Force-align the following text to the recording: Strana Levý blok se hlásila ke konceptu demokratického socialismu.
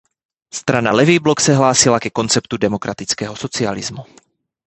Strana 0.53 0.91
Levý 0.91 1.19
blok 1.19 1.39
se 1.41 1.53
hlásila 1.59 1.97
ke 1.99 2.09
konceptu 2.17 2.55
demokratického 2.65 3.35
socialismu. 3.43 4.01